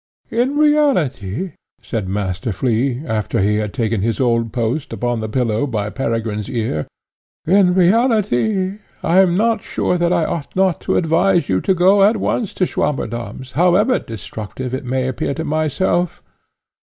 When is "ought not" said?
10.25-10.81